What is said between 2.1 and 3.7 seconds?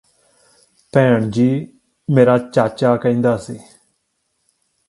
ਮੇਰਾ ਚਾਚਾ ਕਹਿੰਦਾ ਸੀ